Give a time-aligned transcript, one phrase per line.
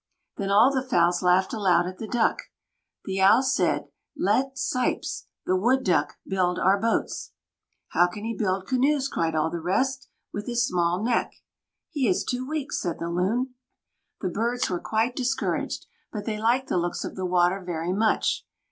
[0.37, 2.39] Then all the fowls laughed aloud at the Duck.
[3.05, 7.33] The Owl said: "Let 'Sīps' [the Wood Duck] build our boats."
[7.89, 11.35] "How can he build canoes," cried all the rest, "with his small neck?"
[11.91, 13.53] "He is too weak," said the Loon.
[14.21, 18.43] The birds were quite discouraged; but they liked the looks of the water very much.